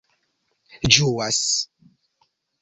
ĝuas 0.95 1.43